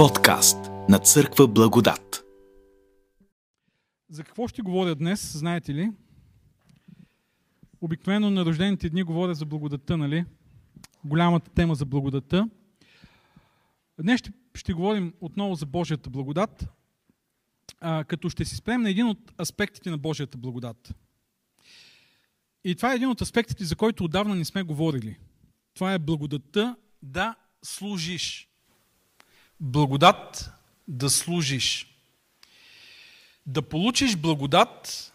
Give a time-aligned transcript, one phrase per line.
[0.00, 0.58] Подкаст
[0.88, 2.24] на Църква Благодат.
[4.08, 5.90] За какво ще говоря днес, знаете ли?
[7.80, 10.24] Обикновено на рождените дни говоря за благодата, нали?
[11.04, 12.48] Голямата тема за благодата.
[14.02, 16.68] Днес ще, ще говорим отново за Божията благодат,
[17.80, 20.94] а, като ще си спрем на един от аспектите на Божията благодат.
[22.64, 25.18] И това е един от аспектите, за който отдавна не сме говорили.
[25.74, 28.49] Това е благодата да служиш.
[29.60, 30.50] Благодат
[30.88, 31.86] да служиш.
[33.46, 35.12] Да получиш благодат,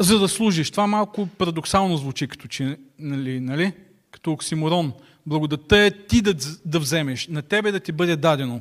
[0.00, 0.70] за да служиш.
[0.70, 3.72] Това малко парадоксално звучи, като, че, нали, нали?
[4.10, 4.92] като оксиморон.
[5.26, 6.34] Благодата е ти да,
[6.64, 8.60] да вземеш, на тебе да ти бъде дадено.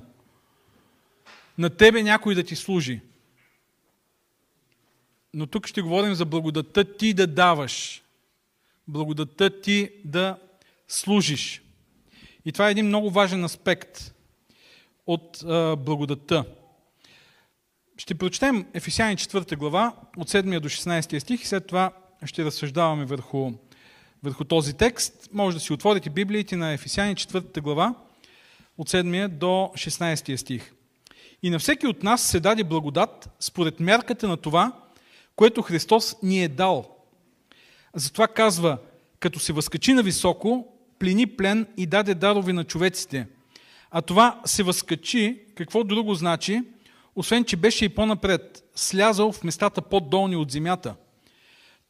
[1.58, 3.02] На тебе някой да ти служи.
[5.34, 8.04] Но тук ще говорим за благодата ти да даваш.
[8.88, 10.38] Благодата ти да
[10.88, 11.62] служиш.
[12.48, 14.14] И това е един много важен аспект
[15.08, 16.46] от а, благодата.
[17.98, 21.92] Ще прочетем Ефесяни 4 глава от 7 до 16 стих и след това
[22.26, 23.52] ще разсъждаваме върху,
[24.24, 25.30] върху този текст.
[25.34, 27.96] Може да си отворите Библиите на Ефесяни 4 глава
[28.78, 30.74] от 7 до 16 стих.
[31.44, 34.72] И на всеки от нас се даде благодат според мярката на това,
[35.36, 36.98] което Христос ни е дал.
[37.96, 38.78] Затова казва,
[39.20, 43.28] като се възкачи на високо, плени плен и даде дарови на човеците.
[43.92, 46.62] А това се възкачи, какво друго значи,
[47.16, 50.96] освен че беше и по-напред, слязал в местата по-долни от земята.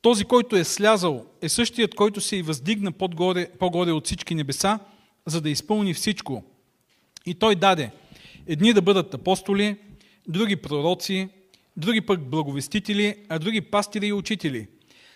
[0.02, 4.80] Този, който е слязал, е същият, който се и въздигна по-горе, по-горе от всички небеса,
[5.26, 6.44] за да изпълни всичко.
[7.26, 7.92] И той даде
[8.48, 9.78] едни да бъдат апостоли,
[10.28, 11.30] други пророци,
[11.78, 14.68] други пък благовестители, а други пастири и учители,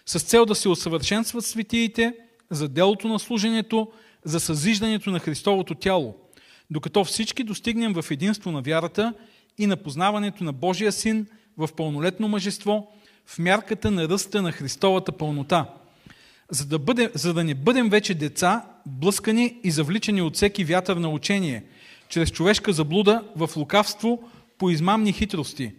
[0.06, 2.14] с цел да се усъвършенстват светиите
[2.52, 3.92] за делото на служението,
[4.26, 6.16] за съзиждането на Христовото тяло,
[6.72, 9.14] докато всички достигнем в единство на вярата
[9.58, 12.92] и на познаването на Божия Син в пълнолетно мъжество,
[13.26, 15.66] в мярката на ръста на Христовата пълнота,
[16.50, 20.98] за да, бъде, за да не бъдем вече деца, блъскани и завличани от всеки вятър
[20.98, 21.64] на учение,
[22.10, 24.24] чрез човешка заблуда в лукавство
[24.58, 25.74] по измамни хитрости,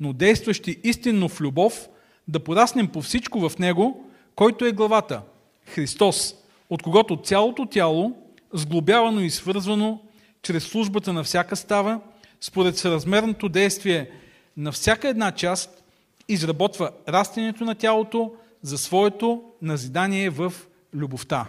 [0.00, 1.88] но действащи истинно в любов,
[2.28, 5.22] да пораснем по всичко в Него, който е главата,
[5.66, 6.34] Христос,
[6.70, 8.16] от когото цялото тяло,
[8.52, 10.00] сглобявано и свързвано
[10.42, 12.00] чрез службата на всяка става,
[12.40, 14.10] според съразмерното действие
[14.56, 15.84] на всяка една част,
[16.28, 20.52] изработва растението на тялото за своето назидание в
[20.94, 21.46] любовта.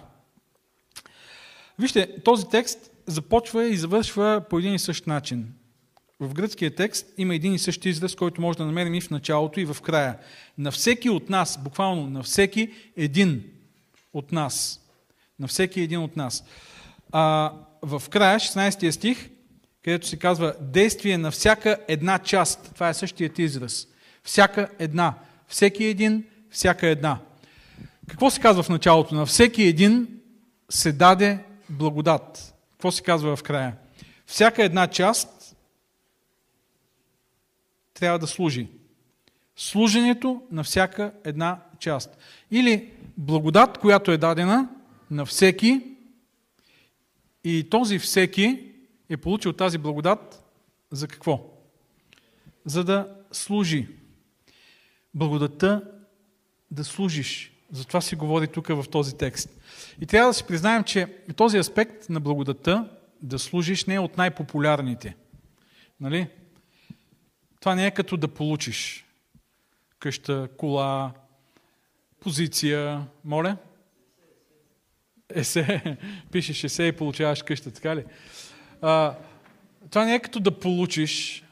[1.79, 5.53] Вижте, този текст започва и завършва по един и същ начин.
[6.19, 9.59] В гръцкия текст има един и същ израз, който може да намерим и в началото,
[9.59, 10.18] и в края.
[10.57, 13.44] На всеки от нас, буквално на всеки един
[14.13, 14.79] от нас.
[15.40, 16.44] На всеки един от нас.
[17.12, 19.29] А, в края, 16 стих,
[19.84, 22.72] където се казва действие на всяка една част.
[22.73, 23.88] Това е същият израз.
[24.23, 25.13] Всяка една.
[25.47, 27.19] Всеки един, всяка една.
[28.07, 29.16] Какво се казва в началото?
[29.16, 30.19] На всеки един
[30.69, 32.53] се даде благодат.
[32.72, 33.75] Какво се казва в края?
[34.25, 35.56] Всяка една част
[37.94, 38.68] трябва да служи.
[39.56, 42.18] Служенето на всяка една част.
[42.52, 44.69] Или благодат, която е дадена
[45.12, 45.81] на всеки
[47.44, 48.72] и този всеки
[49.09, 50.44] е получил тази благодат
[50.91, 51.50] за какво?
[52.66, 53.88] За да служи.
[55.13, 55.84] Благодата
[56.72, 57.52] да служиш.
[57.72, 59.50] За това се говори тук в този текст.
[60.02, 62.90] И трябва да си признаем, че този аспект на благодата
[63.22, 65.16] да служиш не е от най-популярните.
[66.00, 66.28] Нали?
[67.59, 69.06] Това не е като да получиш
[70.00, 71.12] къща, кола,
[72.23, 73.07] позиция.
[73.25, 73.57] Моля?
[75.29, 75.97] Есе.
[76.31, 78.06] Пишеш есе и получаваш къща, така ли?
[78.81, 79.16] А,
[79.89, 81.44] това не е като да получиш,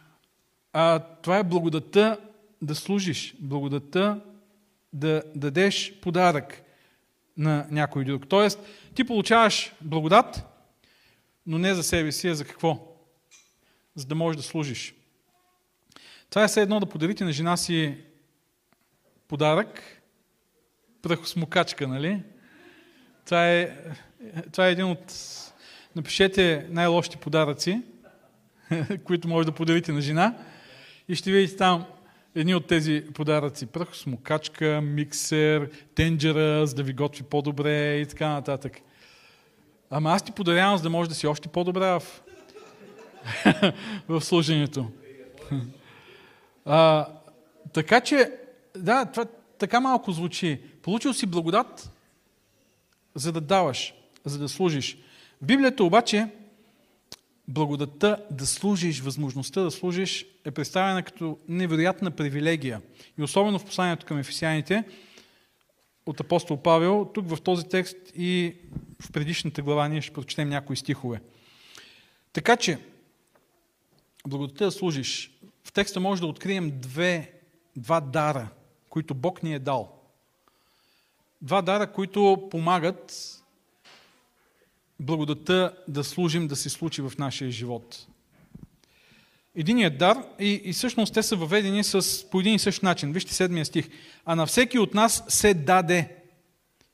[0.73, 2.19] а това е благодата
[2.61, 4.21] да служиш, благодата
[4.93, 6.61] да дадеш подарък
[7.37, 8.27] на някой друг.
[8.27, 8.59] Тоест,
[8.95, 10.43] ти получаваш благодат,
[11.45, 12.97] но не за себе си, а за какво?
[13.95, 14.95] За да можеш да служиш.
[16.29, 17.97] Това е все едно да подарите на жена си
[19.27, 20.00] подарък,
[21.01, 22.23] прахосмокачка, нали?
[23.25, 23.77] Това е,
[24.51, 25.13] това е един от...
[25.95, 27.81] Напишете най-лошите подаръци,
[29.03, 30.35] които може да подарите на жена
[31.07, 31.85] и ще видите там
[32.35, 33.65] едни от тези подаръци.
[33.65, 38.77] Прахосмокачка, миксер, тенджера, за да ви готви по-добре и така нататък.
[39.89, 42.21] Ама аз ти подарявам, за да може да си още по-добра в,
[44.07, 44.91] в служението.
[46.65, 47.07] А,
[47.73, 48.31] така че,
[48.77, 49.25] да, това
[49.61, 50.61] така малко звучи.
[50.81, 51.91] Получил си благодат,
[53.15, 53.93] за да даваш,
[54.25, 54.97] за да служиш.
[55.41, 56.27] Библията обаче
[57.47, 62.81] благодата да служиш, възможността да служиш е представена като невероятна привилегия.
[63.19, 64.83] И особено в посланието към ефесяните
[66.05, 68.55] от апостол Павел, тук в този текст и
[69.01, 71.21] в предишната глава ние ще прочетем някои стихове.
[72.33, 72.79] Така че,
[74.27, 75.31] благодата да служиш,
[75.63, 77.31] в текста може да открием две,
[77.75, 78.49] два дара,
[78.91, 80.01] които Бог ни е дал.
[81.41, 83.13] Два дара, които помагат
[84.99, 88.07] благодата да служим да се случи в нашия живот.
[89.55, 93.13] Единият дар, и, и всъщност те са въведени с, по един и същ начин.
[93.13, 93.89] Вижте седмия стих.
[94.25, 96.15] А на всеки от нас се даде.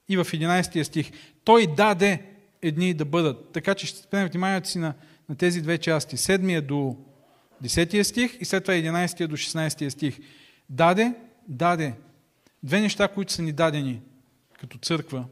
[0.10, 1.12] И в 11 стих.
[1.44, 2.26] Той даде
[2.62, 3.52] едни да бъдат.
[3.52, 4.94] Така че ще спрем вниманието си на,
[5.30, 6.18] на тези две части.
[6.18, 6.98] Седмия до
[7.64, 10.20] 10 стих и след това 11 до 16 стих.
[10.70, 11.14] Даде,
[11.48, 11.96] даде.
[12.64, 14.02] Две неща, които са ни дадени
[14.60, 15.26] като църква,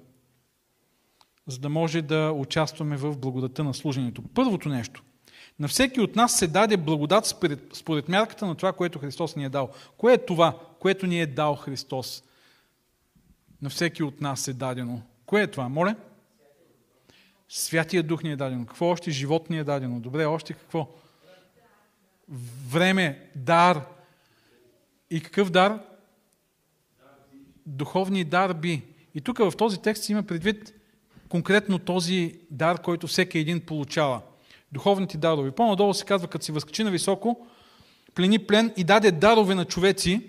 [1.48, 4.22] за да може да участваме в благодата на служението.
[4.22, 5.04] Първото нещо.
[5.60, 9.46] На всеки от нас се даде благодат според, според мярката на това, което Христос ни
[9.46, 9.70] е дал.
[9.98, 12.24] Кое е това, което ни е дал Христос?
[13.62, 15.02] На всеки от нас е дадено.
[15.26, 15.70] Кое е това?
[15.70, 15.96] Моля?
[17.50, 18.66] Святия Дух ни е дадено.
[18.66, 19.12] Какво още?
[19.12, 20.00] Живот ни е дадено.
[20.00, 20.90] Добре, още какво?
[22.70, 23.86] Време, дар.
[25.10, 25.80] И какъв дар?
[27.66, 28.82] Духовни дарби.
[29.16, 30.74] И тук в този текст има предвид
[31.30, 34.22] конкретно този дар, който всеки един получава.
[34.72, 35.52] Духовните дарове.
[35.52, 37.48] По-надолу се казва, като си възкачи на високо,
[38.16, 40.22] плени плен и даде дарове на човеци.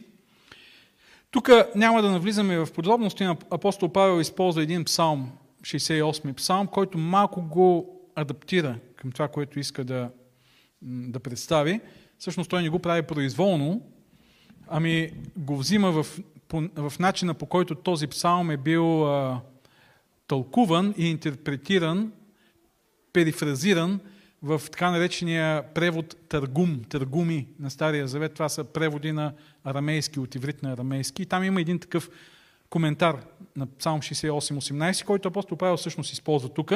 [1.31, 5.33] Тук няма да навлизаме в подробности, но апостол Павел използва един псалм,
[5.63, 10.11] 68-ми псалм, който малко го адаптира към това, което иска да,
[10.83, 11.81] да представи.
[12.19, 13.83] Всъщност той не го прави произволно,
[14.69, 16.07] ами го взима в,
[16.53, 19.41] в начина по който този псалм е бил а,
[20.29, 22.13] тълкуван и интерпретиран,
[23.13, 24.01] перифразиран
[24.43, 28.35] в така наречения превод Търгум, Търгуми на Стария Завет.
[28.35, 29.33] Това са преводи на
[29.65, 31.23] арамейски, от иврит на арамейски.
[31.23, 32.11] И там има един такъв
[32.71, 33.17] коментар
[33.57, 36.73] на Псалм 68-18, който апостол Павел всъщност използва тук.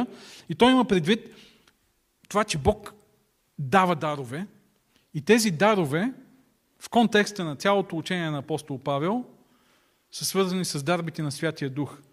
[0.49, 1.35] И той има предвид
[2.29, 2.95] това, че Бог
[3.59, 4.47] дава дарове
[5.15, 6.13] и тези дарове
[6.79, 9.25] в контекста на цялото учение на апостол Павел
[10.13, 11.99] са свързани с дарбите на Святия Дух–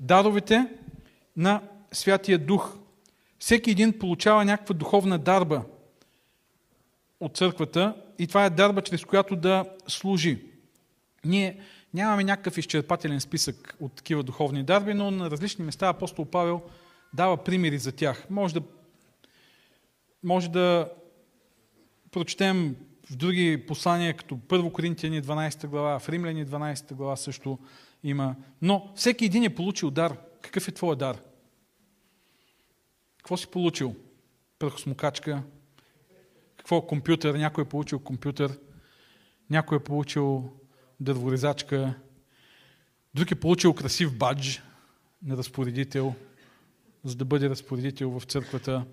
[0.00, 0.66] даровете
[1.36, 1.62] на
[1.92, 2.76] Святия Дух.
[3.38, 5.64] Всеки един получава някаква духовна дарба
[7.20, 10.44] от църквата и това е дарба, чрез която да служи.
[11.24, 11.60] Ние
[11.94, 16.62] нямаме някакъв изчерпателен списък от такива духовни дарби, но на различни места апостол Павел
[17.14, 18.26] дава примери за тях.
[18.30, 18.62] Може да,
[20.22, 20.92] може да
[22.10, 22.76] прочетем
[23.10, 27.58] в други послания, като 1 Коринтияни 12 глава, в Римляни 12 глава също
[28.04, 28.36] има.
[28.62, 30.16] Но всеки един е получил дар.
[30.42, 31.18] Какъв е твоя дар?
[33.18, 33.96] Какво си получил?
[34.58, 35.42] Пръхосмокачка?
[36.56, 36.82] Какво?
[36.82, 37.34] Компютър?
[37.34, 38.58] Някой е получил компютър?
[39.50, 40.52] Някой е получил
[41.00, 41.94] дърворезачка?
[43.14, 44.62] Друг е получил красив бадж
[45.22, 46.14] на разпоредител,
[47.04, 48.84] за да бъде разпоредител в църквата.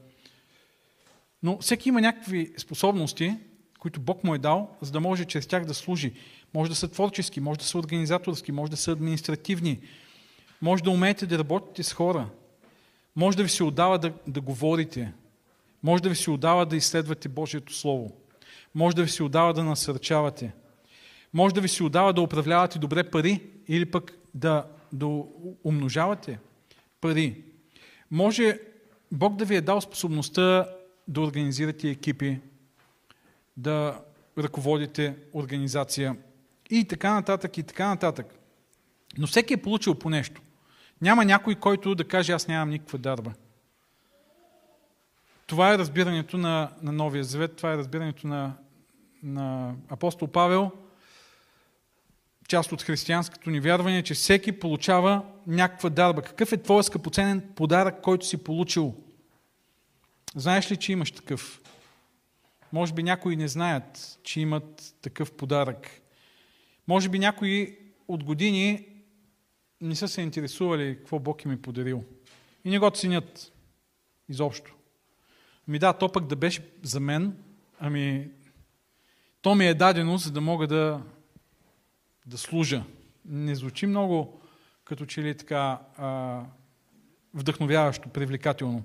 [1.44, 3.38] Но всеки има някакви способности,
[3.81, 6.13] които Бог му е дал, за да може чрез тях да служи.
[6.54, 9.80] Може да са творчески, може да са организаторски, може да са административни.
[10.61, 12.30] Може да умеете да работите с хора.
[13.16, 15.14] Може да ви се отдава да, да говорите.
[15.83, 18.11] Може да ви се отдава да изследвате Божието Слово.
[18.76, 20.52] Може да ви се отдава да насърчавате.
[21.33, 25.23] Може да ви се отдава да управлявате добре пари или пък да, да
[25.64, 26.40] умножавате
[27.02, 27.44] пари.
[28.11, 28.59] Може
[29.11, 30.68] Бог да ви е дал способността
[31.07, 32.40] да организирате екипи,
[33.58, 34.02] да
[34.38, 36.16] ръководите организация
[36.70, 38.36] и така нататък, и така нататък.
[39.18, 40.42] Но всеки е получил по нещо.
[41.02, 43.34] Няма някой, който да каже, аз нямам никаква дарба.
[45.48, 48.54] Това е разбирането на, на Новия Завет, това е разбирането на,
[49.24, 50.72] на апостол Павел,
[52.48, 56.22] част от християнското ни вярване, че всеки получава някаква дарба.
[56.22, 58.96] Какъв е твой скъпоценен подарък, който си получил?
[60.36, 61.62] Знаеш ли, че имаш такъв?
[62.73, 66.01] Може би някои не знаят, че имат такъв подарък.
[66.87, 68.87] Може би някои от години
[69.81, 72.04] не са се интересували какво Бог им е подарил.
[72.66, 73.54] И не го ценят
[74.30, 74.75] изобщо.
[75.68, 77.37] Ами да, то пък да беше за мен,
[77.80, 78.28] ами
[79.42, 81.01] то ми е дадено, за да мога да,
[82.25, 82.83] да служа.
[83.25, 84.42] Не звучи много
[84.83, 86.42] като че ли така а,
[87.33, 88.83] вдъхновяващо, привлекателно.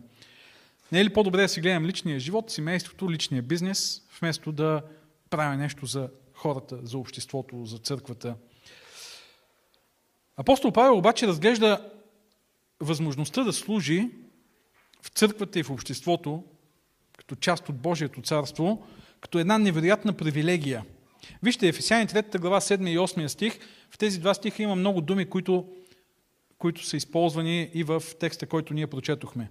[0.93, 4.83] Не е ли по-добре да си гледам личния живот, семейството, личния бизнес, вместо да
[5.31, 8.35] правя нещо за хората, за обществото, за църквата.
[10.37, 11.91] Апостол Павел обаче разглежда
[12.81, 14.11] възможността да служи
[15.03, 16.45] в църквата и в обществото
[17.19, 18.87] като част от Божието царство,
[19.21, 20.85] като една невероятна привилегия.
[21.43, 23.59] Вижте, Ефесяни 3 глава 7 и 8 стих,
[23.91, 25.69] в тези два стиха има много думи, които,
[26.59, 29.51] които са използвани и в текста, който ние прочетохме.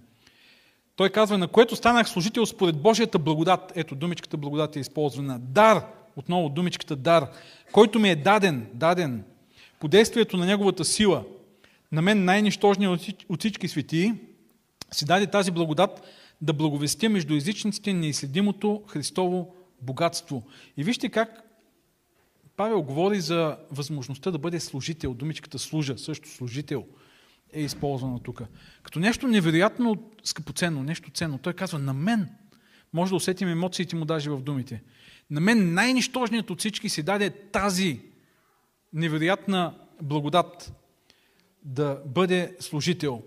[0.96, 3.72] Той казва, на което станах служител според Божията благодат.
[3.74, 5.38] Ето, думичката благодат е използвана.
[5.38, 5.86] Дар,
[6.16, 7.28] отново думичката дар,
[7.72, 9.24] който ми е даден, даден,
[9.80, 11.24] по действието на Неговата сила,
[11.92, 14.12] на мен най-нищожният от всички светии,
[14.92, 16.02] си даде тази благодат
[16.40, 20.42] да благовестя между езичниците неизследимото Христово богатство.
[20.76, 21.42] И вижте как
[22.56, 25.14] Павел говори за възможността да бъде служител.
[25.14, 26.84] Думичката служа, също служител
[27.52, 28.42] е използвана тук.
[28.82, 31.38] Като нещо невероятно скъпоценно, нещо ценно.
[31.38, 32.28] Той казва, на мен,
[32.92, 34.82] може да усетим емоциите му даже в думите.
[35.30, 38.00] На мен най-нищожният от всички си даде тази
[38.92, 40.72] невероятна благодат
[41.64, 43.22] да бъде служител.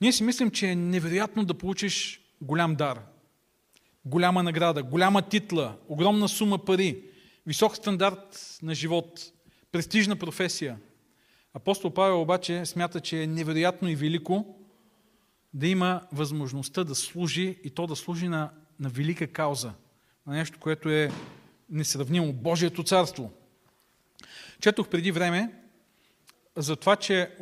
[0.00, 3.00] Ние си мислим, че е невероятно да получиш голям дар,
[4.04, 7.02] голяма награда, голяма титла, огромна сума пари,
[7.46, 9.20] висок стандарт на живот,
[9.72, 10.78] престижна професия.
[11.54, 14.56] Апостол Павел обаче смята, че е невероятно и велико
[15.54, 18.50] да има възможността да служи и то да служи на,
[18.80, 19.72] на велика кауза,
[20.26, 21.10] на нещо, което е
[21.70, 22.32] несравнимо.
[22.32, 23.32] Божието царство.
[24.60, 25.52] Четох преди време
[26.56, 27.36] за това, че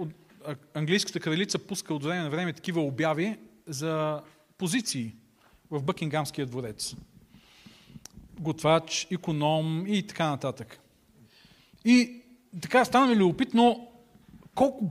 [0.74, 4.22] английската кралица пуска от време на време такива обяви за
[4.58, 5.14] позиции
[5.70, 6.94] в Бъкингамския дворец.
[8.40, 10.80] Готвач, економ и така нататък.
[11.84, 12.22] И
[12.60, 13.92] така стана ми любопитно
[14.56, 14.90] колко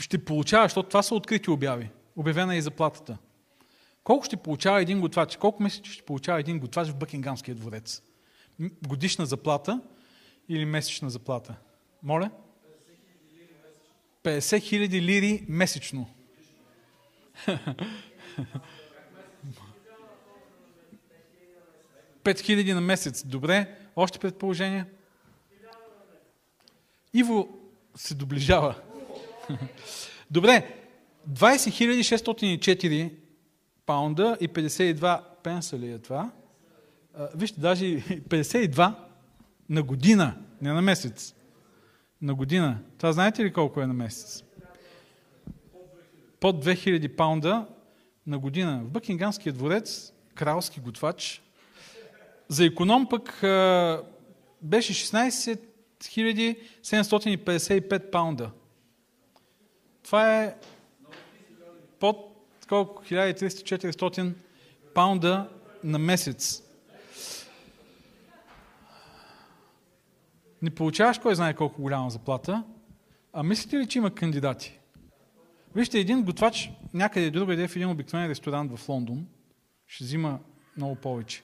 [0.00, 1.90] ще получава, защото това са открити обяви.
[2.16, 3.18] Обявена е и заплатата.
[4.04, 5.36] Колко ще получава един готвач?
[5.36, 8.02] Колко месече ще получава един готвач в Бъкингамския дворец?
[8.88, 9.80] Годишна заплата
[10.48, 11.56] или месечна заплата?
[12.02, 12.30] Моля?
[14.24, 16.06] 50 хиляди лири месечно.
[22.24, 23.26] Пет хиляди на месец.
[23.26, 23.78] Добре.
[23.96, 24.84] Още предположение?
[27.14, 27.48] Иво
[27.94, 28.87] се доближава.
[30.30, 30.74] Добре.
[31.30, 33.12] 20 604
[33.86, 36.30] паунда и 52 пенса ли е това?
[37.34, 38.94] вижте, даже 52
[39.68, 41.34] на година, не на месец.
[42.22, 42.78] На година.
[42.96, 44.44] Това знаете ли колко е на месец?
[46.40, 47.66] Под 2000 паунда
[48.26, 48.80] на година.
[48.84, 51.42] В Бъкингамския дворец, кралски готвач,
[52.48, 53.38] за економ пък
[54.62, 55.60] беше 16
[56.00, 58.50] 755 паунда.
[60.08, 60.54] Това е
[62.00, 62.16] под
[62.68, 63.04] колко?
[63.04, 64.32] 1300-400
[64.94, 65.50] паунда
[65.84, 66.62] на месец.
[70.62, 72.64] Не получаваш кой знае колко голяма заплата,
[73.32, 74.78] а мислите ли, че има кандидати?
[75.74, 79.26] Вижте, един готвач някъде другаде в един обикновен ресторант в Лондон
[79.86, 80.38] ще взима
[80.76, 81.42] много повече.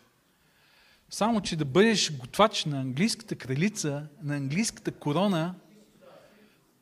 [1.10, 5.54] Само, че да бъдеш готвач на английската кралица, на английската корона,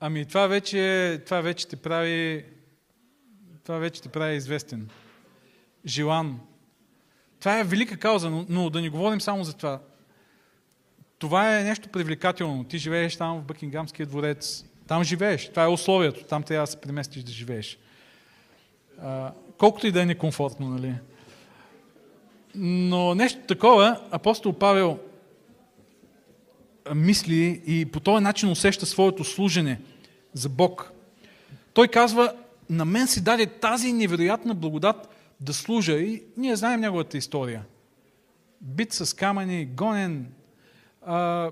[0.04, 2.44] ами това вече, това вече те прави
[3.64, 4.88] това вече те прави известен.
[5.86, 6.40] Желан.
[7.40, 9.80] Това е велика кауза, но, но да не говорим само за това.
[11.18, 12.64] Това е нещо привлекателно.
[12.64, 14.64] Ти живееш там в Бъкингамския дворец.
[14.86, 15.48] Там живееш.
[15.48, 16.24] Това е условието.
[16.24, 17.78] Там трябва да се преместиш да живееш.
[19.02, 20.94] А, колкото и да е некомфортно, нали?
[22.54, 24.98] Но нещо такова апостол Павел
[26.94, 29.80] мисли и по този начин усеща своето служене
[30.34, 30.92] за Бог.
[31.74, 32.32] Той казва,
[32.70, 35.08] на мен си даде тази невероятна благодат
[35.40, 37.64] да служа и ние знаем неговата история.
[38.60, 40.32] Бит с камъни, гонен,
[41.06, 41.50] а,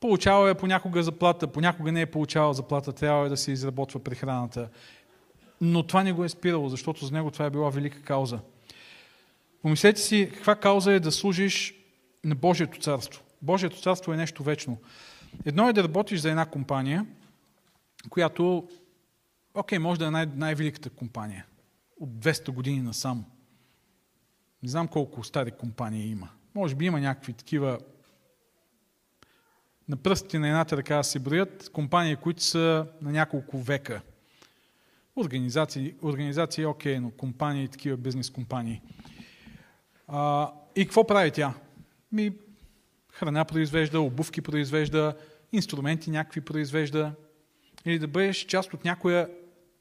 [0.00, 4.68] получава е понякога заплата, понякога не е получавал заплата, трябва е да се изработва прехраната.
[5.60, 8.38] Но това не го е спирало, защото за него това е била велика кауза.
[9.62, 11.74] Помислете си каква кауза е да служиш
[12.24, 13.22] на Божието царство.
[13.42, 14.78] Божието царство е нещо вечно.
[15.44, 17.06] Едно е да работиш за една компания,
[18.10, 18.68] която,
[19.54, 21.46] окей, може да е най- най-великата компания.
[22.00, 23.24] От 200 години насам.
[24.62, 26.28] Не знам колко стари компании има.
[26.54, 27.78] Може би има някакви такива
[29.88, 34.00] на пръстите на едната ръка се броят компании, които са на няколко века.
[35.16, 38.80] Организации, организации окей, но компании, такива бизнес компании.
[40.08, 41.54] А, и какво прави тя?
[42.12, 42.32] Ми,
[43.22, 45.16] храна произвежда, обувки произвежда,
[45.52, 47.12] инструменти някакви произвежда.
[47.86, 49.28] Или да бъдеш част от някоя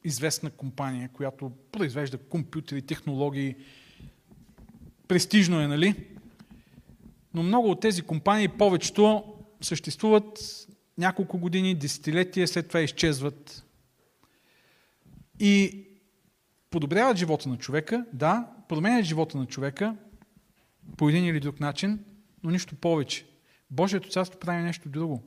[0.03, 3.55] известна компания, която произвежда компютри, технологии.
[5.07, 5.95] Престижно е, нали?
[7.33, 9.23] Но много от тези компании, повечето
[9.61, 10.39] съществуват
[10.97, 13.65] няколко години, десетилетия, след това изчезват.
[15.39, 15.85] И
[16.69, 19.95] подобряват живота на човека, да, променят живота на човека
[20.97, 21.99] по един или друг начин,
[22.43, 23.30] но нищо повече.
[23.71, 25.23] Божието царство прави нещо друго.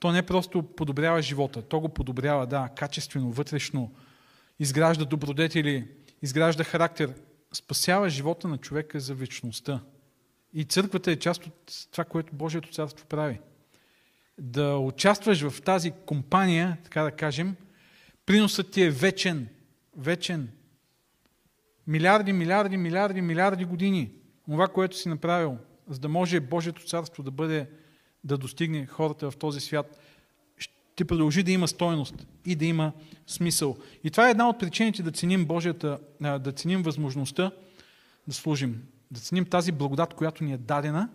[0.00, 3.94] То не просто подобрява живота, то го подобрява, да, качествено, вътрешно,
[4.58, 5.88] изгражда добродетели,
[6.22, 7.14] изгражда характер,
[7.52, 9.80] спасява живота на човека за вечността.
[10.52, 13.40] И църквата е част от това, което Божието царство прави.
[14.38, 17.56] Да участваш в тази компания, така да кажем,
[18.26, 19.48] приносът ти е вечен.
[19.96, 20.50] Вечен.
[21.86, 24.12] Милиарди, милиарди, милиарди, милиарди години.
[24.44, 27.66] Това, което си направил, за да може Божието царство да бъде,
[28.24, 30.00] да достигне хората в този свят,
[30.58, 32.92] ще продължи да има стойност и да има
[33.26, 33.76] смисъл.
[34.04, 37.52] И това е една от причините да ценим Божията, да ценим възможността
[38.28, 41.08] да служим, да ценим тази благодат, която ни е дадена,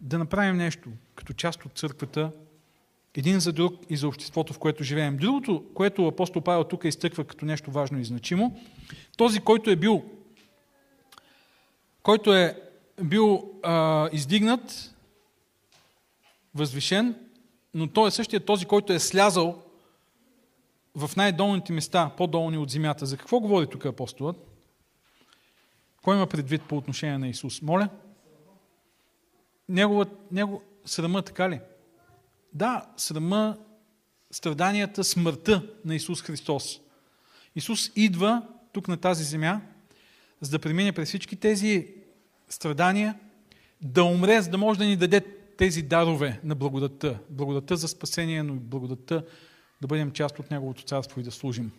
[0.00, 2.30] да направим нещо като част от църквата,
[3.14, 5.16] един за друг и за обществото, в което живеем.
[5.16, 8.60] Другото, което апостол Павел тук изтъква като нещо важно и значимо,
[9.16, 10.04] този, който е бил,
[12.02, 12.65] който е
[13.02, 14.94] бил а, издигнат,
[16.54, 17.14] възвишен,
[17.74, 19.62] но той е същия този, който е слязал
[20.94, 23.06] в най-долните места, по-долни от земята.
[23.06, 24.36] За какво говори тук апостолът?
[26.02, 27.62] Кой има предвид по отношение на Исус?
[27.62, 27.88] Моля?
[29.68, 31.60] Негова, него, срама, така ли?
[32.52, 33.56] Да, срама,
[34.30, 36.80] страданията, смъртта на Исус Христос.
[37.54, 39.60] Исус идва тук на тази земя,
[40.40, 41.94] за да премине през всички тези
[42.48, 43.18] страдания,
[43.82, 45.20] да умре, за да може да ни даде
[45.56, 47.18] тези дарове на благодата.
[47.30, 49.24] Благодата за спасение, но и благодата
[49.80, 51.72] да бъдем част от Неговото царство и да служим.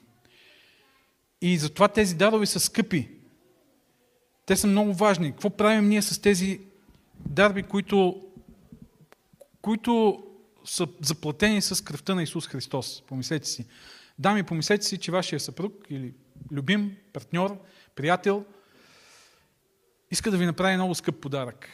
[1.42, 3.10] И затова тези дарове са скъпи.
[4.46, 5.32] Те са много важни.
[5.32, 6.62] Какво правим ние с тези
[7.26, 8.22] дарби, които,
[9.62, 10.24] които
[10.66, 13.04] са заплатени с кръвта на Исус Христос?
[13.08, 13.65] Помислете си.
[14.20, 16.13] Дами, помислете си, че вашия съпруг или
[16.52, 17.58] любим, партньор,
[17.96, 18.46] приятел
[20.12, 21.70] иска да ви направи много скъп подарък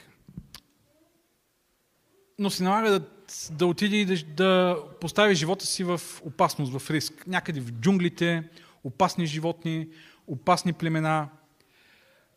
[2.40, 3.06] но се налага да,
[3.52, 7.28] да отиде и да, да постави живота си в опасност, в риск.
[7.28, 8.44] Някъде в джунглите,
[8.84, 9.88] опасни животни,
[10.28, 11.30] опасни племена,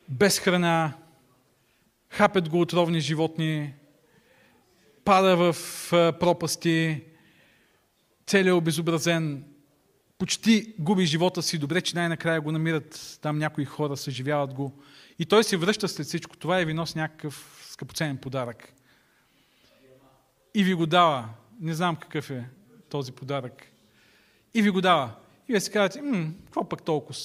[0.09, 0.93] без храна,
[2.11, 3.75] хапят го отровни животни,
[5.05, 5.57] пада в
[6.21, 7.03] пропасти,
[8.27, 9.45] целият е обезобразен,
[10.19, 11.59] почти губи живота си.
[11.59, 14.83] Добре, че най-накрая го намират там някои хора, съживяват го.
[15.19, 18.73] И той се връща след всичко това и ви носи някакъв скъпоценен подарък
[20.57, 21.29] и ви го дава.
[21.61, 22.49] Не знам какъв е
[22.89, 23.67] този подарък.
[24.55, 25.11] И ви го дава.
[25.49, 27.19] И вие си казвате, м какво пък толкова?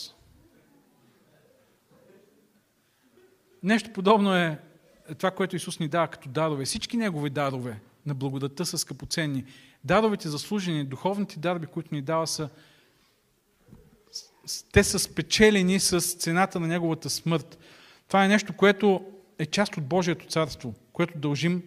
[3.63, 4.59] Нещо подобно е
[5.17, 6.65] това, което Исус ни дава като дарове.
[6.65, 9.45] Всички Негови дарове на благодата са скъпоценни.
[9.83, 12.49] Даровете заслужени, духовните дарби, които ни дава са
[14.71, 17.59] те са спечелени с цената на Неговата смърт.
[18.11, 19.01] Това е нещо, което
[19.39, 21.63] е част от Божието царство, което дължим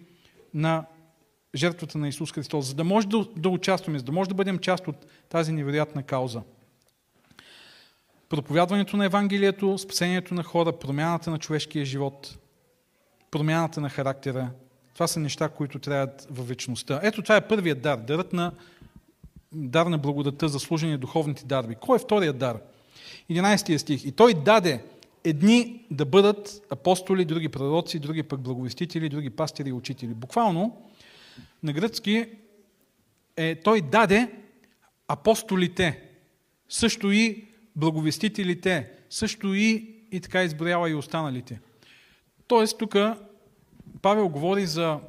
[0.53, 0.85] на
[1.55, 4.59] жертвата на Исус Христос, за да може да, да участваме, за да може да бъдем
[4.59, 4.95] част от
[5.29, 6.41] тази невероятна кауза.
[8.29, 12.37] Проповядването на Евангелието, спасението на хора, промяната на човешкия живот,
[13.31, 14.49] промяната на характера,
[14.93, 16.99] това са неща, които трябват във вечността.
[17.03, 18.51] Ето това е първият дар, дарът на,
[19.51, 21.75] дар на благодата, заслужени духовните дарби.
[21.75, 22.57] Кой е вторият дар?
[23.29, 24.05] 11 стих.
[24.05, 24.83] И той даде
[25.25, 30.13] едни да бъдат апостоли, други пророци, други пък благовестители, други пастири и учители.
[30.13, 30.81] Буквално
[31.63, 32.25] на гръцки
[33.37, 34.31] е, той даде
[35.07, 36.01] апостолите,
[36.69, 41.59] също и благовестителите, също и, и така изброява и останалите.
[42.47, 42.95] Тоест тук
[44.01, 44.99] Павел говори за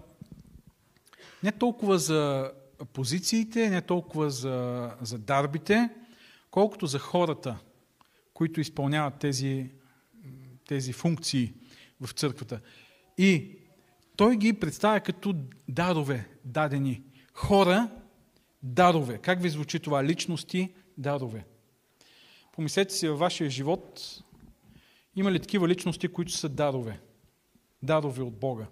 [1.43, 2.53] не толкова за
[2.93, 5.91] позициите, не толкова за, за дарбите,
[6.51, 7.59] колкото за хората,
[8.35, 9.71] които изпълняват тези,
[10.67, 11.53] тези функции
[12.01, 12.61] в църквата.
[13.19, 13.59] И
[14.17, 15.35] той ги представя като
[15.69, 17.03] дарове, дадени.
[17.33, 17.91] Хора,
[18.63, 19.19] дарове.
[19.19, 20.05] Как ви звучи това?
[20.05, 21.45] Личности, дарове.
[22.53, 24.01] Помислете си във вашия живот,
[25.17, 27.01] има ли такива личности, които са дарове?
[27.83, 28.67] Дарове от Бога.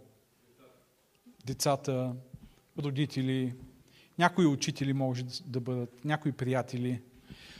[1.46, 2.14] Децата,
[2.78, 3.54] родители,
[4.18, 7.00] някои учители може да бъдат, някои приятели.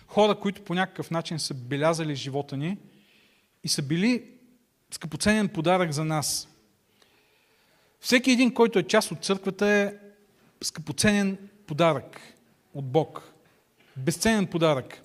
[0.07, 2.79] Хора, които по някакъв начин са белязали живота ни
[3.65, 4.25] и са били
[4.91, 6.49] скъпоценен подарък за нас–
[8.05, 9.95] всеки един, който е част от църквата е
[10.63, 12.21] скъпоценен подарък
[12.75, 13.33] от Бог.
[13.97, 15.03] Безценен подарък.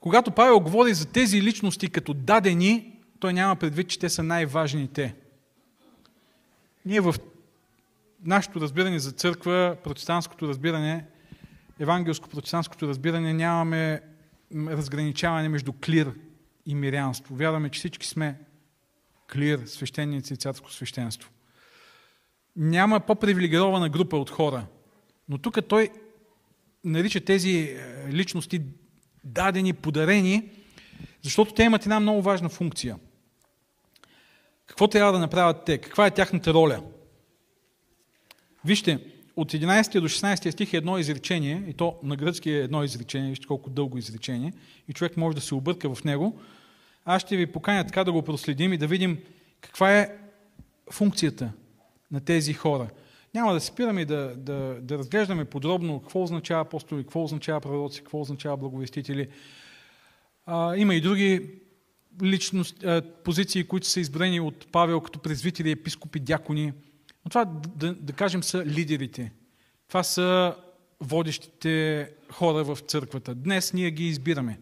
[0.00, 5.14] Когато Павел говори за тези личности като дадени, той няма предвид, че те са най-важните.
[6.86, 7.14] Ние в
[8.24, 11.04] нашето разбиране за църква, протестантското разбиране,
[11.80, 14.00] евангелско-протестантското разбиране, нямаме
[14.54, 16.12] разграничаване между клир
[16.66, 17.36] и мирянство.
[17.36, 18.40] Вярваме, че всички сме
[19.32, 21.30] клир, свещеници и царско свещенство.
[22.56, 24.66] Няма по-привилегирована група от хора.
[25.28, 25.90] Но тук той
[26.84, 28.62] нарича тези е, личности
[29.24, 30.50] дадени, подарени,
[31.22, 32.98] защото те имат една много важна функция.
[34.66, 35.78] Какво трябва да направят те?
[35.78, 36.82] Каква е тяхната роля?
[38.64, 42.84] Вижте, от 11 до 16 стих е едно изречение, и то на гръцки е едно
[42.84, 44.52] изречение, вижте колко дълго изречение,
[44.88, 46.40] и човек може да се обърка в него.
[47.04, 49.18] Аз ще ви поканя така да го проследим и да видим
[49.60, 50.10] каква е
[50.92, 51.52] функцията
[52.10, 52.88] на тези хора.
[53.34, 58.20] Няма да спираме да, да, да разглеждаме подробно какво означава апостоли, какво означава пророци, какво
[58.20, 59.28] означава благовестители.
[60.46, 61.50] А, има и други
[62.22, 66.72] личност, а, позиции, които са избрани от Павел като презвители, епископи, дякони.
[67.26, 67.44] Но това,
[67.76, 69.32] да, да кажем, са лидерите.
[69.88, 70.56] Това са
[71.00, 73.34] водещите хора в църквата.
[73.34, 74.60] Днес ние ги избираме.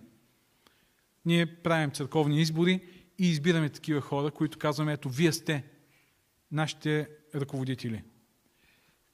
[1.25, 2.81] Ние правим църковни избори
[3.19, 5.65] и избираме такива хора, които казваме, ето, вие сте
[6.53, 8.03] нашите ръководители.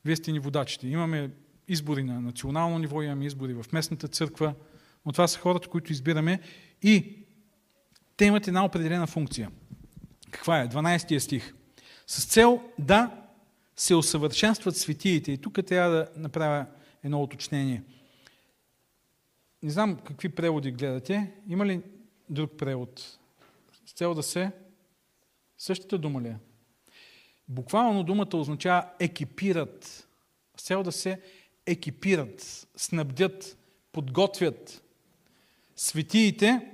[0.05, 0.89] Вие сте ни водачите.
[0.89, 1.31] Имаме
[1.69, 4.55] избори на национално ниво, имаме избори в местната църква,
[5.07, 6.41] но това са хората, които избираме
[6.83, 7.17] и
[8.17, 9.51] те имат една определена функция.
[10.31, 10.69] Каква е?
[10.69, 11.55] 12 стих.
[12.07, 13.20] С цел да
[13.81, 15.33] се усъвършенстват светиите.
[15.33, 16.67] И тук трябва да направя
[17.05, 17.83] едно уточнение.
[19.63, 21.33] Не знам какви преводи гледате.
[21.49, 21.83] Има ли
[22.31, 23.19] друг превод?
[23.87, 24.53] С цел да се...
[25.59, 26.37] Същата дума ли е?
[27.49, 30.09] Буквално думата означава екипират.
[30.57, 31.21] С цел да се
[31.67, 33.59] екипират, снабдят,
[33.93, 34.83] подготвят
[35.77, 36.71] светиите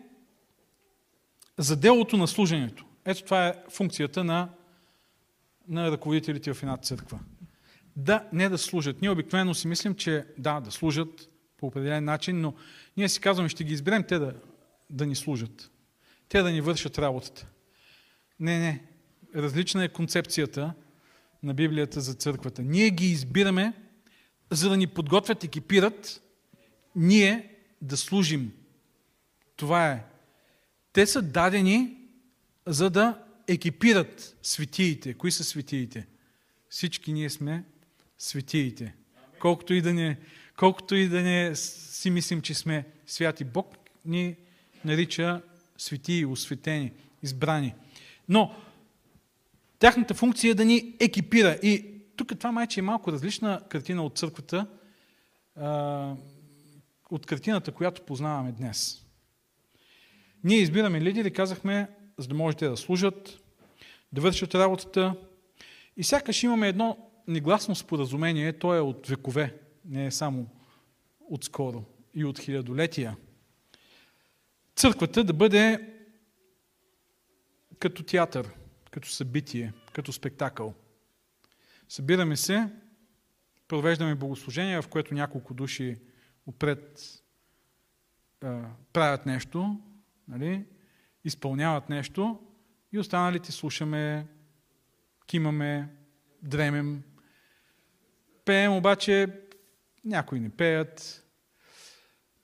[1.58, 2.86] за делото на служението.
[3.04, 4.48] Ето това е функцията на,
[5.68, 7.18] на ръководителите в една църква.
[7.96, 9.00] Да, не да служат.
[9.02, 12.54] Ние обикновено си мислим, че да, да служат по определен начин, но
[12.96, 14.34] ние си казваме, ще ги изберем те да,
[14.90, 15.70] да ни служат.
[16.28, 17.46] Те да ни вършат работата.
[18.40, 18.84] Не, не
[19.34, 20.74] различна е концепцията
[21.42, 22.62] на Библията за църквата.
[22.62, 23.72] Ние ги избираме,
[24.50, 26.22] за да ни подготвят, екипират,
[26.96, 28.52] ние да служим.
[29.56, 30.04] Това е.
[30.92, 31.96] Те са дадени,
[32.66, 35.14] за да екипират светиите.
[35.14, 36.06] Кои са светиите?
[36.68, 37.64] Всички ние сме
[38.18, 38.94] светиите.
[39.40, 40.18] Колкото и да не,
[40.56, 44.36] колкото и да не си мислим, че сме святи, Бог ни
[44.84, 45.42] нарича
[45.78, 47.74] светии, осветени, избрани.
[48.28, 48.54] Но
[49.78, 51.58] Тяхната функция е да ни екипира.
[51.62, 51.84] И
[52.16, 54.66] тук това майче е малко различна картина от църквата,
[57.10, 59.02] от картината, която познаваме днес.
[60.44, 63.40] Ние избираме лидери, казахме, за да можете да служат,
[64.12, 65.16] да вършат работата.
[65.96, 70.46] И сякаш имаме едно негласно споразумение, то е от векове, не е само
[71.30, 73.16] от скоро и от хилядолетия.
[74.76, 75.92] Църквата да бъде
[77.78, 78.50] като театър–
[78.96, 80.74] като събитие, като спектакъл.
[81.88, 82.68] Събираме се,
[83.68, 85.98] провеждаме богослужение, в което няколко души
[86.46, 87.00] отпред
[88.92, 89.80] правят нещо,
[90.28, 90.64] нали,
[91.26, 92.38] изпълняват нещо
[92.92, 94.26] и останалите слушаме,
[95.26, 95.88] кимаме,
[96.42, 97.02] дремем.
[98.44, 99.40] Пеем обаче,
[100.04, 101.24] някои не пеят.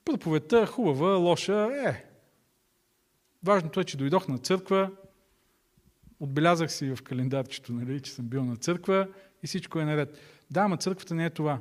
[0.05, 2.05] Проповедта хубава, лоша, е.
[3.43, 4.91] Важното е, че дойдох на църква,
[6.23, 9.07] Отбелязах си в календарчето, нали, че съм бил на църква
[9.43, 10.19] и всичко е наред.
[10.51, 11.59] Да, но църквата не е това.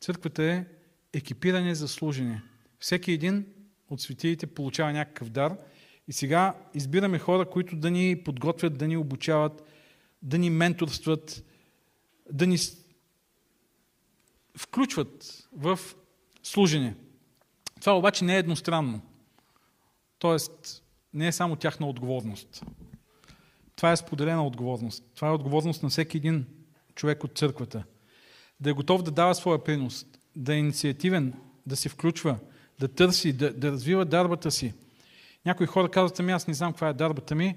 [0.00, 0.64] Църквата е
[1.12, 2.42] екипиране за служене.
[2.78, 3.46] Всеки един
[3.90, 5.56] от светиите получава някакъв дар
[6.12, 9.64] и сега избираме хора, които да ни подготвят, да ни обучават,
[10.22, 11.44] да ни менторстват,
[12.32, 12.58] да ни
[14.58, 15.78] включват в
[16.42, 16.96] служене.
[17.80, 19.00] Това обаче не е едностранно.
[20.18, 20.82] Тоест,
[21.14, 22.64] не е само тяхна отговорност.
[23.76, 25.04] Това е споделена отговорност.
[25.14, 26.46] Това е отговорност на всеки един
[26.94, 27.84] човек от църквата.
[28.60, 31.34] Да е готов да дава своя принос, да е инициативен,
[31.66, 32.38] да се включва,
[32.80, 34.74] да търси, да, да развива дарбата си.
[35.46, 37.56] Някои хора казват, ами аз не знам каква е дарбата ми,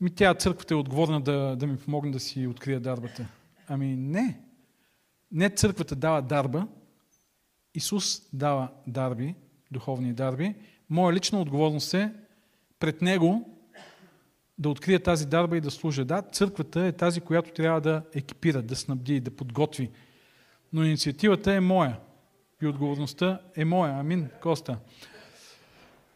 [0.00, 3.28] ми тя църквата е отговорна да, да ми помогне да си открия дарбата.
[3.68, 4.40] Ами не.
[5.32, 6.66] Не църквата дава дарба,
[7.74, 9.34] Исус дава дарби,
[9.70, 10.54] духовни дарби.
[10.90, 12.12] Моя лична отговорност е
[12.78, 13.58] пред Него
[14.58, 16.04] да открия тази дарба и да служа.
[16.04, 19.90] Да, църквата е тази, която трябва да екипира, да снабди, да подготви.
[20.72, 22.00] Но инициативата е моя.
[22.62, 23.92] И отговорността е моя.
[23.92, 24.78] Амин, Коста.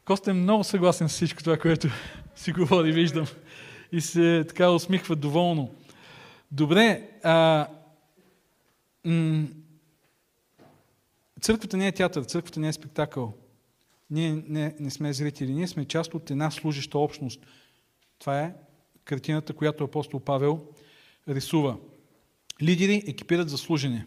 [0.04, 1.88] Коста е много съгласен с всичко това, което
[2.36, 3.26] си говори, виждам.
[3.92, 5.74] И се така усмихва доволно.
[6.50, 7.66] Добре, а,
[9.04, 9.46] м-
[11.40, 13.34] църквата не е театър, църквата не е спектакъл.
[14.10, 17.46] Ние не, не сме зрители, ние сме част от една служеща общност.
[18.18, 18.54] Това е
[19.04, 20.66] картината, която апостол Павел
[21.28, 21.76] рисува.
[22.62, 24.06] Лидери екипират за служене.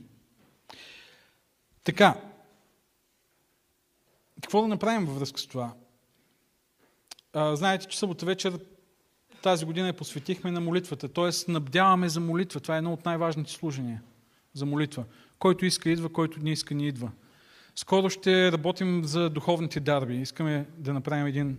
[1.84, 2.22] Така,
[4.42, 5.74] какво да направим във връзка с това?
[7.36, 8.60] Знаете, че събота вечер
[9.44, 11.32] тази година я посветихме на молитвата, т.е.
[11.32, 12.60] снабдяваме за молитва.
[12.60, 14.02] Това е едно от най-важните служения
[14.54, 15.04] за молитва.
[15.40, 17.12] Който иска, идва, който не иска, не идва.
[17.76, 20.16] Скоро ще работим за духовните дарби.
[20.16, 21.58] Искаме да направим един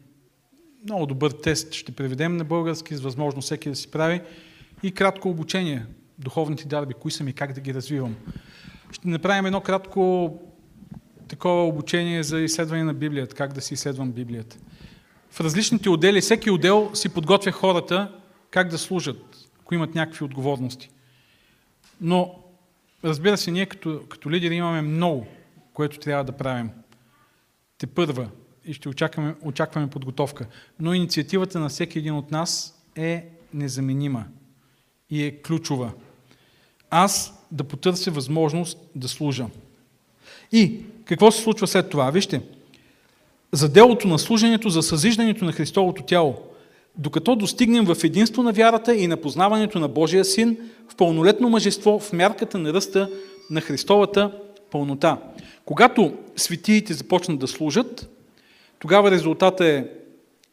[0.84, 1.72] много добър тест.
[1.72, 4.20] Ще преведем на български, с възможност всеки да си прави
[4.82, 5.86] и кратко обучение.
[6.18, 8.16] Духовните дарби, кои са ми, как да ги развивам.
[8.92, 10.32] Ще направим едно кратко
[11.28, 14.56] такова обучение за изследване на Библията, как да си изследвам Библията.
[15.36, 18.12] В различните отдели, всеки отдел си подготвя хората
[18.50, 20.90] как да служат, ако имат някакви отговорности.
[22.00, 22.34] Но,
[23.04, 25.26] разбира се, ние като, като лидери имаме много,
[25.72, 26.70] което трябва да правим.
[27.78, 28.28] Те първа
[28.64, 30.46] и ще очакваме, очакваме подготовка.
[30.80, 34.24] Но инициативата на всеки един от нас е незаменима
[35.10, 35.92] и е ключова.
[36.90, 39.46] Аз да потърся възможност да служа.
[40.52, 42.10] И какво се случва след това?
[42.10, 42.42] Вижте,
[43.56, 46.34] за делото на служението, за съзиждането на Христовото тяло,
[46.98, 51.98] докато достигнем в единство на вярата и на познаването на Божия Син, в пълнолетно мъжество,
[51.98, 53.10] в мярката на ръста
[53.50, 54.32] на Христовата
[54.70, 55.18] пълнота.
[55.64, 58.08] Когато светиите започнат да служат,
[58.78, 59.84] тогава резултата е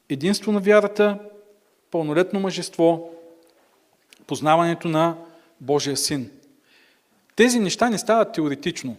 [0.09, 1.19] единство на вярата,
[1.91, 3.09] пълнолетно мъжество,
[4.27, 5.15] познаването на
[5.61, 6.29] Божия Син.
[7.35, 8.95] Тези неща не стават теоретично.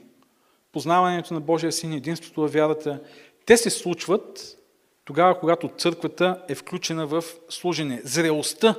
[0.72, 3.00] Познаването на Божия Син, единството на вярата,
[3.46, 4.56] те се случват
[5.04, 8.00] тогава, когато църквата е включена в служене.
[8.04, 8.74] Зрелостта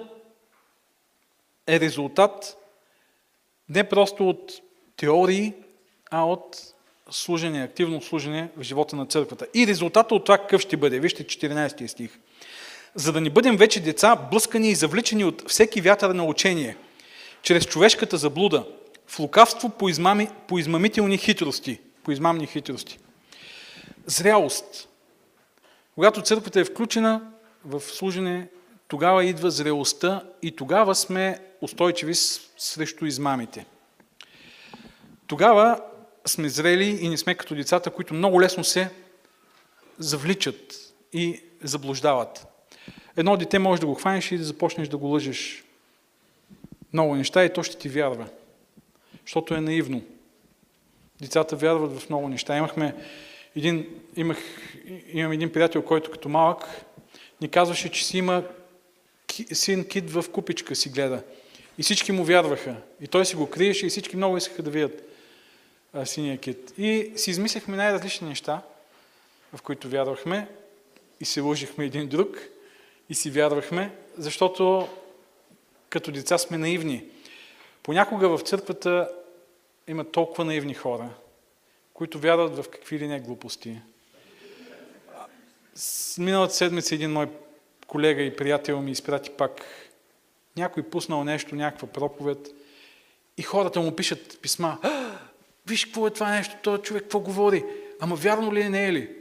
[1.67, 2.58] е резултат
[3.69, 4.51] не просто от
[4.97, 5.54] теории,
[6.12, 6.58] а от
[7.12, 9.47] служене, активно служене в живота на църквата.
[9.54, 10.99] И резултата от това какъв ще бъде?
[10.99, 12.19] Вижте 14 стих.
[12.95, 16.78] За да не бъдем вече деца, блъскани и завличани от всеки вятър на учение,
[17.41, 18.65] чрез човешката заблуда,
[19.08, 22.99] в лукавство по, измами, по измамителни хитрости, по измамни хитрости.
[24.05, 24.89] Зрялост.
[25.95, 27.31] Когато църквата е включена
[27.65, 28.47] в служене,
[28.87, 32.15] тогава идва зрелостта и тогава сме устойчиви
[32.57, 33.65] срещу измамите.
[35.27, 35.81] Тогава
[36.25, 38.89] сме зрели и не сме като децата, които много лесно се
[39.99, 42.47] завличат и заблуждават.
[43.17, 45.63] Едно дете може да го хванеш и да започнеш да го лъжеш
[46.93, 48.27] много неща и то ще ти вярва,
[49.25, 50.01] защото е наивно.
[51.21, 52.57] Децата вярват в много неща.
[52.57, 52.95] Имахме
[53.55, 54.37] един, имах,
[55.07, 56.85] имам един приятел, който като малък
[57.41, 58.43] ни казваше, че си има
[59.53, 61.23] син кит в купичка си гледа.
[61.77, 62.75] И всички му вярваха.
[63.01, 65.03] И той си го криеше и всички много искаха да видят
[65.93, 66.73] а, синия кит.
[66.77, 68.61] И си измисляхме най-различни неща,
[69.53, 70.47] в които вярвахме
[71.19, 72.37] и се лъжихме един друг
[73.09, 74.87] и си вярвахме, защото
[75.89, 77.03] като деца сме наивни.
[77.83, 79.11] Понякога в църквата
[79.87, 81.09] има толкова наивни хора,
[81.95, 83.81] които вярват в какви ли не глупости.
[85.75, 87.27] С миналата седмица един мой
[87.88, 89.62] колега и приятел ми изпрати пак
[90.58, 92.47] някой пуснал нещо, някаква проповед
[93.38, 94.77] и хората му пишат писма.
[95.67, 97.65] Виж какво е това нещо, този човек какво говори.
[97.99, 99.15] Ама вярно ли е, не е ли?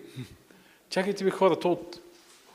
[0.90, 2.00] Чакайте ви хора, то от,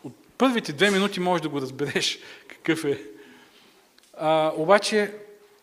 [0.04, 3.02] от първите две минути можеш да го разбереш какъв е.
[4.14, 5.14] А, обаче,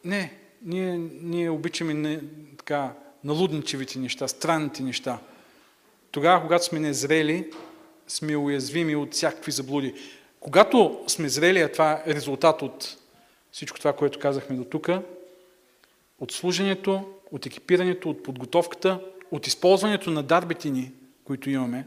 [0.04, 2.20] не, ние, ние обичаме не,
[2.58, 2.92] така,
[3.26, 5.18] налудничевите неща, странните неща.
[6.10, 7.50] Тогава, когато сме незрели,
[8.08, 9.94] сме уязвими от всякакви заблуди.
[10.40, 12.96] Когато сме зрели, а това е резултат от
[13.52, 14.88] всичко това, което казахме до тук,
[16.20, 20.92] от служението, от екипирането, от подготовката, от използването на дарбите ни,
[21.24, 21.86] които имаме,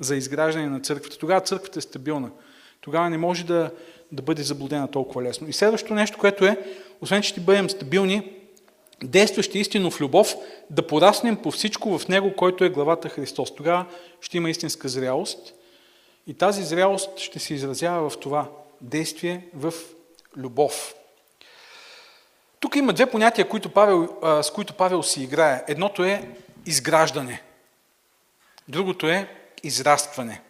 [0.00, 1.18] за изграждане на църквата.
[1.18, 2.30] Тогава църквата е стабилна.
[2.80, 3.70] Тогава не може да,
[4.12, 5.48] да бъде заблудена толкова лесно.
[5.48, 6.56] И следващото нещо, което е,
[7.00, 8.41] освен че ще бъдем стабилни,
[9.04, 10.34] действащи истинно в любов,
[10.70, 13.54] да пораснем по всичко в Него, който е главата Христос.
[13.54, 13.86] Тогава
[14.20, 15.54] ще има истинска зрялост
[16.26, 19.72] и тази зрялост ще се изразява в това действие в
[20.36, 20.94] любов.
[22.60, 24.08] Тук има две понятия, които Павел,
[24.42, 25.64] с които Павел си играе.
[25.68, 26.28] Едното е
[26.66, 27.42] изграждане.
[28.68, 29.28] Другото е
[29.62, 30.40] израстване.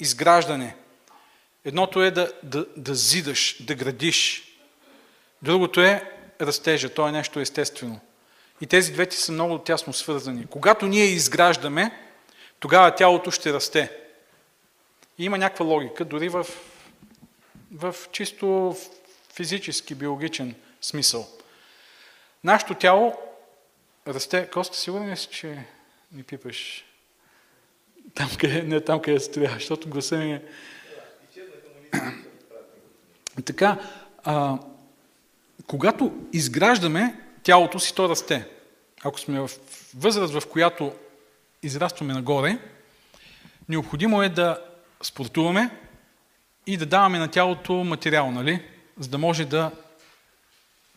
[0.00, 0.76] Изграждане.
[1.64, 4.42] Едното е да, да, да зидаш, да градиш.
[5.42, 6.94] Другото е растежа.
[6.94, 8.00] То е нещо естествено.
[8.60, 10.46] И тези двете са много тясно свързани.
[10.46, 11.90] Когато ние изграждаме,
[12.60, 13.92] тогава тялото ще расте.
[15.18, 16.46] И има някаква логика, дори в,
[17.72, 18.76] в чисто
[19.34, 21.28] физически, биологичен смисъл.
[22.44, 23.14] Нашето тяло
[24.08, 24.48] расте.
[24.52, 25.64] Коста, сигурен ли си, че
[26.12, 26.84] ни пипаш?
[28.14, 30.42] Там къде, не там къде стоя, защото гласа ми е...
[33.44, 33.78] Така,
[34.24, 34.58] а,
[35.66, 38.48] когато изграждаме тялото си, то расте.
[39.04, 39.50] Ако сме в
[39.96, 40.92] възраст, в която
[41.62, 42.58] израстваме нагоре,
[43.68, 44.58] необходимо е да
[45.02, 45.70] спортуваме
[46.66, 48.62] и да даваме на тялото материал, нали?
[48.98, 49.70] за да може да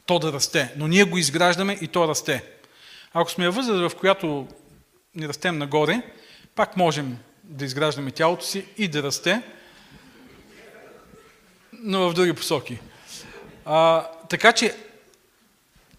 [0.06, 0.74] то да расте.
[0.78, 2.43] Но ние го изграждаме и то расте.
[3.13, 4.48] Ако сме в възраст, в която
[5.15, 6.02] ни растем нагоре,
[6.56, 9.41] пак можем да изграждаме тялото си и да расте,
[11.74, 12.80] но в други посоки.
[13.71, 14.75] А, така че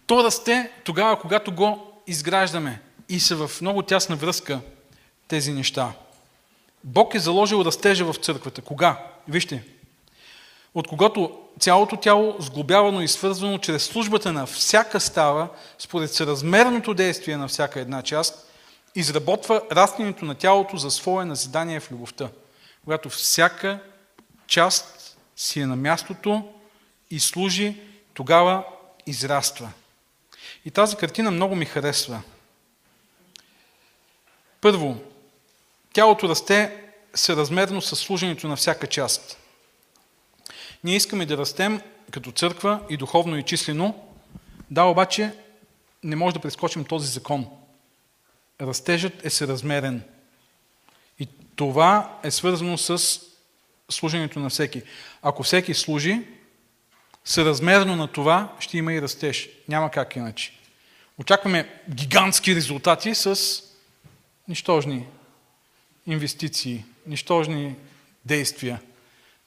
[0.06, 4.60] то расте тогава, когато го изграждаме и са в много тясна връзка
[5.28, 5.92] тези неща.
[6.84, 8.62] Бог е заложил растежа в църквата.
[8.62, 8.98] Кога?
[9.28, 9.64] Вижте.
[10.74, 17.36] От когато цялото тяло, сглобявано и свързвано чрез службата на всяка става, според съразмерното действие
[17.36, 18.50] на всяка една част,
[18.94, 22.28] изработва растението на тялото за свое назидание в любовта.
[22.84, 23.78] Когато всяка
[24.46, 26.52] част си е на мястото
[27.10, 27.76] и служи,
[28.14, 28.64] тогава
[29.06, 29.72] израства.
[30.64, 32.22] И тази картина много ми харесва.
[34.60, 34.96] Първо,
[35.92, 39.38] тялото расте съразмерно със служенето на всяка част.
[40.84, 44.06] Ние искаме да растем като църква и духовно и числено,
[44.70, 45.32] да, обаче
[46.02, 47.46] не може да прескочим този закон.
[48.60, 50.02] Растежът е съразмерен.
[51.18, 53.20] И това е свързано с
[53.90, 54.82] служенето на всеки.
[55.22, 56.26] Ако всеки служи,
[57.30, 59.48] съразмерно на това ще има и растеж.
[59.68, 60.52] Няма как иначе.
[61.18, 63.38] Очакваме гигантски резултати с
[64.48, 65.06] нищожни
[66.06, 67.76] инвестиции, нищожни
[68.24, 68.80] действия.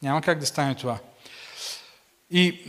[0.01, 0.99] Няма как да стане това.
[2.31, 2.59] И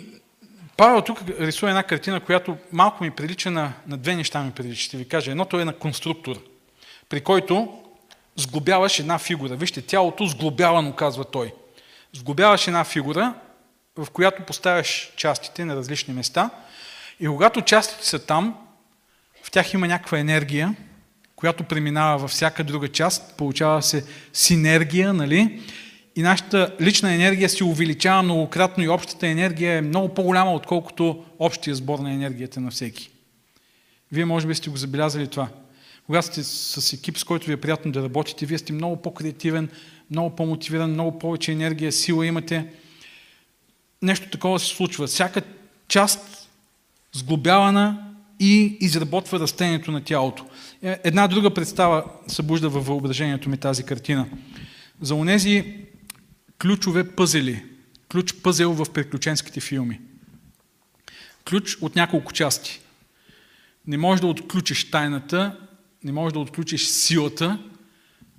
[0.77, 4.83] Павел тук рисува една картина, която малко ми прилича на, на две неща ми прилича.
[4.83, 5.31] Ще ви кажа.
[5.31, 6.43] Едното е на конструктор,
[7.09, 7.83] при който
[8.37, 9.57] сглобяваш една фигура.
[9.57, 11.55] Вижте, тялото сглобявано, казва той.
[12.13, 13.35] Сглобяваш една фигура,
[13.97, 16.51] в която поставяш частите на различни места
[17.21, 18.57] и когато частите са там,
[19.43, 20.77] в тях има някаква енергия,
[21.37, 25.63] която преминава във всяка друга част, получава се синергия, нали?
[26.17, 31.75] И нашата лична енергия се увеличава многократно и общата енергия е много по-голяма, отколкото общия
[31.75, 33.11] сбор на енергията на всеки.
[34.13, 35.49] Вие може би сте го забелязали това.
[36.07, 39.69] Когато сте с екип, с който ви е приятно да работите, вие сте много по-креативен,
[40.11, 42.67] много по-мотивиран, много повече енергия, сила имате.
[44.05, 45.07] Нещо такова се случва.
[45.07, 45.43] Всяка
[45.89, 46.51] част
[47.13, 50.47] сглобявана и изработва растението на тялото.
[50.83, 54.27] Е, една друга представа събужда във въображението ми тази картина.
[55.01, 55.77] За онези
[56.59, 57.65] ключове пъзели,
[58.13, 60.01] ключ пъзел в приключенските филми.
[61.49, 62.81] Ключ от няколко части.
[63.87, 65.59] Не можеш да отключиш тайната,
[66.05, 67.59] не можеш да отключиш силата,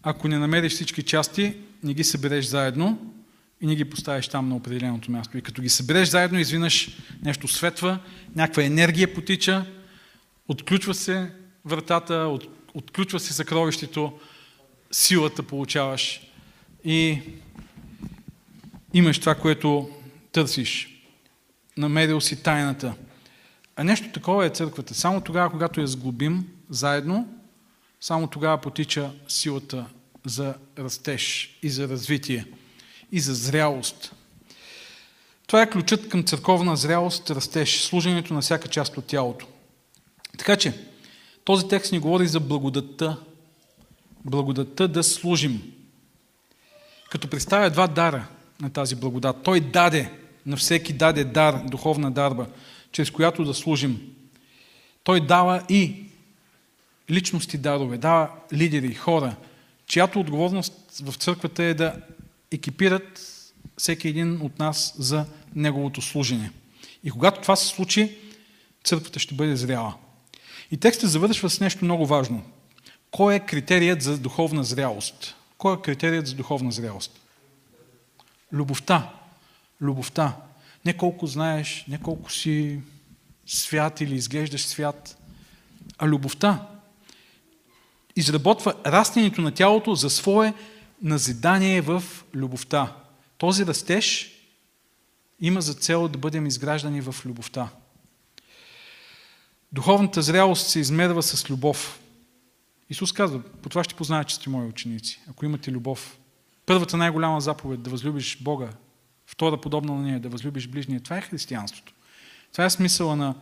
[0.03, 3.14] ако не намериш всички части, не ги събереш заедно
[3.61, 5.37] и не ги поставиш там на определеното място.
[5.37, 7.99] И като ги събереш заедно, извинаш нещо светва,
[8.35, 9.65] някаква енергия потича,
[10.47, 11.31] отключва се
[11.65, 14.19] вратата, от, отключва се съкровището,
[14.91, 16.21] силата получаваш
[16.83, 17.21] и
[18.93, 19.89] имаш това, което
[20.31, 20.89] търсиш.
[21.77, 22.93] Намерил си тайната.
[23.75, 24.93] А нещо такова е църквата.
[24.93, 27.27] Само тогава, когато я сглобим заедно,
[28.01, 29.85] само тогава потича силата
[30.25, 32.45] за растеж и за развитие
[33.11, 34.11] и за зрялост.
[35.47, 39.47] Това е ключът към църковна зрялост, растеж, служението на всяка част от тялото.
[40.37, 40.73] Така че,
[41.45, 43.17] този текст ни говори за благодатта.
[44.25, 45.73] Благодатта да служим.
[47.09, 48.27] Като представя два дара
[48.61, 49.43] на тази благодат.
[49.43, 50.11] Той даде,
[50.45, 52.47] на всеки даде дар, духовна дарба,
[52.91, 54.15] чрез която да служим.
[55.03, 56.05] Той дава и
[57.09, 59.35] личности дарове, дава лидери, хора,
[59.87, 61.95] чиято отговорност в църквата е да
[62.51, 63.31] екипират
[63.77, 65.25] всеки един от нас за
[65.55, 66.51] неговото служение.
[67.03, 68.17] И когато това се случи,
[68.83, 69.95] църквата ще бъде зряла.
[70.71, 72.43] И текстът завършва с нещо много важно.
[73.11, 75.35] Кой е критерият за духовна зрялост?
[75.57, 77.19] Кой е критерият за духовна зрялост?
[78.53, 79.13] Любовта.
[79.81, 80.35] Любовта.
[80.85, 82.79] Не колко знаеш, не колко си
[83.47, 85.17] свят или изглеждаш свят,
[85.97, 86.67] а любовта
[88.15, 90.53] изработва растението на тялото за свое
[91.05, 92.03] назидание в
[92.35, 92.95] любовта.
[93.37, 94.31] Този растеж
[95.39, 97.69] има за цел да бъдем изграждани в любовта.
[99.71, 101.99] Духовната зрялост се измерва с любов.
[102.89, 106.17] Исус казва, по това ще познаят, че сте мои ученици, ако имате любов.
[106.65, 108.69] Първата най-голяма заповед да възлюбиш Бога,
[109.25, 110.99] втора подобна на нея, да възлюбиш ближния.
[110.99, 111.93] Това е християнството.
[112.51, 113.35] Това е смисъла на,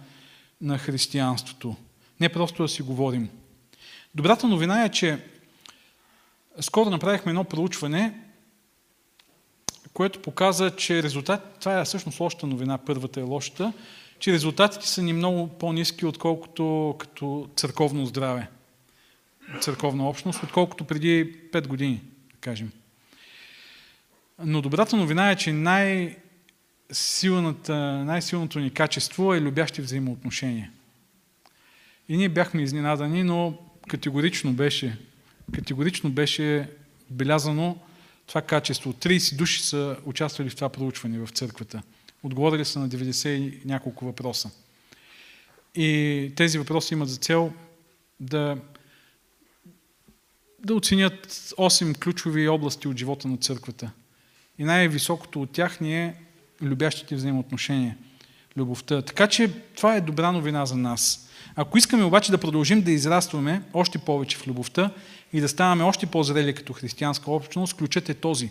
[0.61, 1.75] на християнството.
[2.19, 3.29] Не просто да си говорим.
[4.15, 5.32] Добрата новина е, че
[6.61, 8.13] Скоро направихме едно проучване,
[9.93, 13.73] което показа, че резултат, това е всъщност лошата новина, първата е лошата,
[14.19, 18.47] че резултатите са ни много по-низки, отколкото като църковно здраве,
[19.61, 22.01] църковна общност, отколкото преди 5 години,
[22.31, 22.71] да кажем.
[24.39, 26.17] Но добрата новина е, че най-
[28.05, 30.71] най-силното ни качество е любящи взаимоотношения.
[32.09, 34.97] И ние бяхме изненадани, но категорично беше,
[35.51, 36.69] категорично беше
[37.09, 37.77] белязано
[38.27, 38.93] това качество.
[38.93, 41.81] 30 души са участвали в това проучване в църквата.
[42.23, 44.51] Отговорили са на 90 и няколко въпроса.
[45.75, 47.53] И тези въпроси имат за цел
[48.19, 48.57] да,
[50.65, 53.91] да оценят 8 ключови области от живота на църквата.
[54.59, 56.15] И най-високото от тях ни е
[56.61, 57.97] любящите взаимоотношения,
[58.57, 59.01] любовта.
[59.01, 61.29] Така че това е добра новина за нас.
[61.55, 64.91] Ако искаме обаче да продължим да израстваме още повече в любовта
[65.33, 68.49] и да ставаме още по-зрели като християнска общност, ключът е този.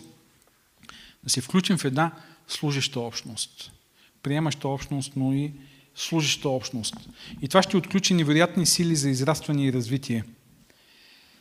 [1.23, 2.11] Да се включим в една
[2.47, 3.71] служеща общност.
[4.23, 5.51] Приемаща общност, но и
[5.95, 6.95] служеща общност.
[7.41, 10.23] И това ще отключи невероятни сили за израстване и развитие.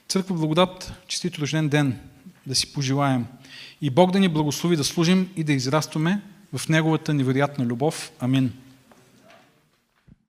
[0.09, 2.01] Църква Благодат, честит рожден ден,
[2.47, 3.27] да си пожелаем.
[3.81, 6.21] И Бог да ни благослови да служим и да израстваме
[6.57, 8.13] в Неговата невероятна любов.
[8.21, 8.53] Амин.